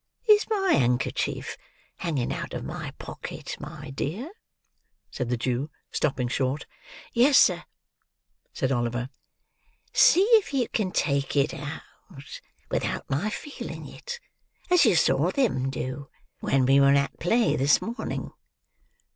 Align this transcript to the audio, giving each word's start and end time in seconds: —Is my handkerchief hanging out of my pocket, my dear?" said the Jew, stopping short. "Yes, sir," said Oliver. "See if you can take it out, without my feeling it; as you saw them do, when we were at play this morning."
—Is 0.27 0.49
my 0.49 0.71
handkerchief 0.73 1.57
hanging 1.97 2.33
out 2.33 2.55
of 2.55 2.63
my 2.65 2.89
pocket, 2.97 3.55
my 3.59 3.91
dear?" 3.91 4.31
said 5.11 5.29
the 5.29 5.37
Jew, 5.37 5.69
stopping 5.91 6.27
short. 6.27 6.65
"Yes, 7.13 7.37
sir," 7.37 7.63
said 8.51 8.71
Oliver. 8.71 9.09
"See 9.93 10.23
if 10.41 10.55
you 10.55 10.67
can 10.69 10.89
take 10.91 11.35
it 11.35 11.53
out, 11.53 11.83
without 12.71 13.07
my 13.11 13.29
feeling 13.29 13.87
it; 13.87 14.19
as 14.71 14.85
you 14.87 14.95
saw 14.95 15.29
them 15.29 15.69
do, 15.69 16.09
when 16.39 16.65
we 16.65 16.79
were 16.79 16.95
at 16.95 17.19
play 17.19 17.55
this 17.55 17.79
morning." 17.79 18.31